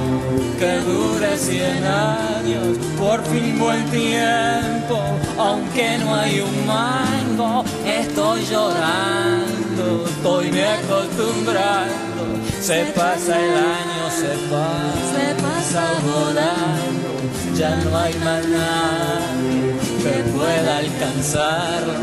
que 0.58 0.78
dure 0.80 1.36
cien 1.36 1.84
años, 1.84 2.78
por 2.98 3.22
fin 3.24 3.58
buen 3.58 3.84
tiempo, 3.90 4.98
aunque 5.38 5.98
no 5.98 6.14
hay 6.14 6.40
un 6.40 6.66
mango, 6.66 7.64
estoy 7.84 8.44
llorando, 8.46 10.04
estoy 10.06 10.50
me 10.50 10.64
acostumbrando, 10.64 12.22
se 12.60 12.84
pasa 12.96 13.38
el 13.38 13.54
año, 13.54 14.04
se 14.10 14.32
pasa, 14.50 15.06
se 15.14 15.26
pasa 15.42 15.82
volando, 16.04 17.10
ya 17.56 17.76
no 17.76 17.96
hay 17.98 18.14
más 18.14 18.46
nadie 18.46 19.76
que 20.02 20.22
pueda 20.32 20.78
alcanzarlo, 20.78 21.94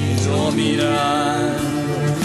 y 0.00 0.24
yo 0.24 0.52
mirando 0.52 1.75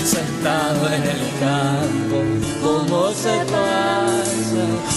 sentado 0.05 0.87
en 0.87 1.03
el 1.03 1.21
campo, 1.39 2.23
cómo 2.61 3.11
se 3.11 3.45
pasa 3.45 4.31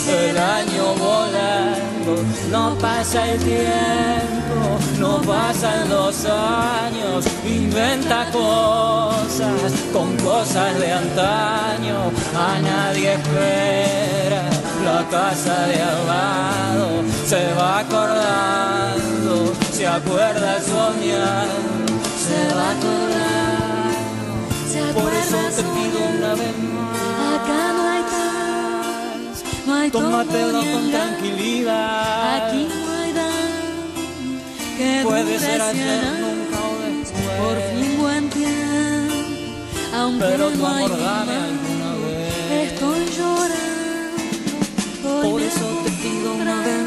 el 0.08 0.38
año 0.38 0.94
volando, 0.98 2.22
no 2.50 2.74
pasa 2.78 3.30
el 3.30 3.38
tiempo, 3.40 4.78
no 4.98 5.20
pasan 5.22 5.88
los 5.88 6.24
años, 6.24 7.24
inventa 7.46 8.26
cosas 8.32 9.72
con 9.92 10.16
cosas 10.18 10.78
de 10.78 10.92
antaño, 10.92 12.10
a 12.34 12.60
nadie 12.60 13.14
espera, 13.14 14.42
la 14.84 15.06
casa 15.10 15.66
de 15.66 15.82
al 15.82 16.06
lado 16.06 16.64
se 17.26 17.52
va 17.54 17.80
acordando, 17.80 19.52
se 19.72 19.86
acuerda 19.86 20.60
soñando, 20.60 21.92
se 22.18 22.54
va 22.54 22.70
acordando. 22.70 23.43
Por 24.74 25.12
eso 25.14 25.36
te 25.56 25.62
pido 25.62 25.98
una 26.18 26.34
vez 26.34 26.56
más. 26.58 26.98
Acá 27.34 27.62
no 27.76 27.82
hay 27.88 28.02
paz, 28.02 29.36
no 29.66 29.72
hay 29.74 29.88
Tómatelo 29.90 30.60
con 30.72 30.90
tranquilidad. 30.90 32.48
Aquí 32.48 32.62
no 32.68 32.92
hay 32.92 33.12
daño 33.12 33.92
que 34.76 34.88
Puede 35.04 35.38
ser 35.38 35.60
ayer, 35.62 36.02
nunca 36.20 36.58
o 36.60 36.72
después. 36.82 37.36
Por 37.38 37.56
fin 37.70 37.92
buen 38.00 38.24
tiempo, 38.30 39.14
aunque 39.96 40.24
Pero 40.24 40.44
tu 40.50 40.58
no 40.58 40.66
hay 40.68 40.88
dame 40.88 40.98
más. 40.98 41.28
alguna 41.44 41.90
vez. 42.04 42.72
Estoy 42.72 43.02
llorando, 43.16 45.12
Por 45.30 45.40
eso 45.40 45.66
te 45.84 45.90
pido 46.02 46.28
una 46.34 46.56
vez 46.62 46.82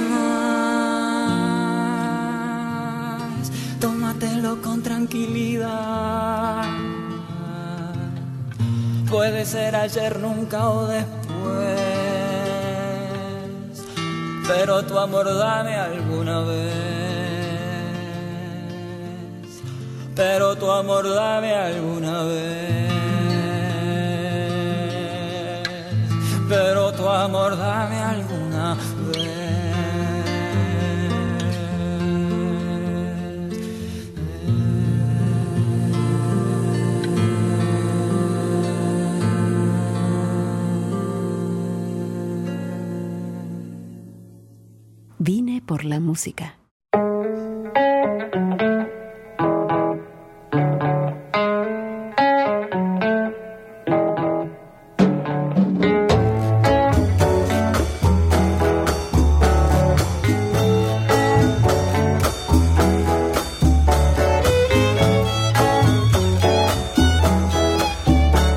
más. 3.29 3.51
Tómatelo 3.79 4.61
con 4.61 4.81
tranquilidad. 4.83 6.65
Puede 9.09 9.45
ser 9.45 9.75
ayer, 9.75 10.19
nunca 10.19 10.69
o 10.69 10.85
después. 10.85 11.17
Pero 14.47 14.83
tu 14.83 14.97
amor 14.99 15.25
dame 15.37 15.75
alguna 15.75 16.41
vez. 16.41 17.17
Pero 20.15 20.55
tu 20.55 20.69
amor 20.69 21.07
dame 21.13 21.53
alguna 21.53 22.23
vez. 22.23 22.91
Pero 26.49 26.91
tu 26.91 27.07
amor 27.07 27.57
dame 27.57 28.03
alguna 28.03 28.31
vez. 28.31 28.36
Por 45.67 45.83
la 45.83 45.99
música. 45.99 46.55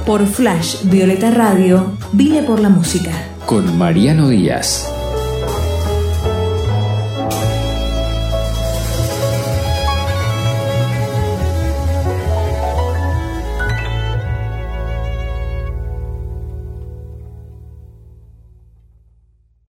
Por 0.06 0.26
Flash 0.26 0.84
Violeta 0.84 1.30
Radio, 1.30 1.92
vine 2.12 2.42
por 2.42 2.60
la 2.60 2.68
música. 2.68 3.12
Con 3.46 3.76
Mariano 3.78 4.28
Díaz. 4.28 4.99